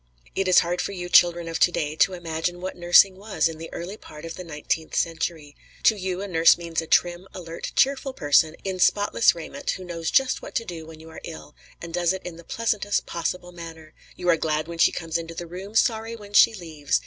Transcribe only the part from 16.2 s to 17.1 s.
she leaves.